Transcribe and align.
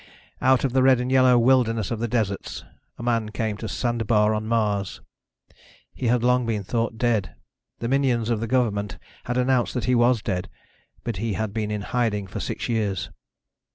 Out 0.41 0.63
of 0.63 0.73
the 0.73 0.81
red 0.81 0.99
and 0.99 1.11
yellow 1.11 1.37
wilderness 1.37 1.91
of 1.91 1.99
the 1.99 2.07
deserts, 2.07 2.65
a 2.97 3.03
man 3.03 3.29
came 3.29 3.55
to 3.57 3.67
Sandebar 3.67 4.33
on 4.33 4.47
Mars. 4.47 4.99
He 5.93 6.07
had 6.07 6.23
long 6.23 6.47
been 6.47 6.63
thought 6.63 6.97
dead. 6.97 7.35
The 7.77 7.87
minions 7.87 8.31
of 8.31 8.39
the 8.39 8.47
government 8.47 8.97
had 9.25 9.37
announced 9.37 9.75
that 9.75 9.85
he 9.85 9.93
was 9.93 10.23
dead. 10.23 10.49
But 11.03 11.17
he 11.17 11.33
had 11.33 11.53
been 11.53 11.69
in 11.69 11.81
hiding 11.81 12.25
for 12.25 12.39
six 12.39 12.67
years. 12.67 13.11